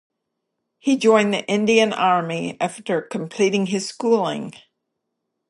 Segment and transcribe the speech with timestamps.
[0.79, 4.55] He joined the Indian Army after completing his schooling.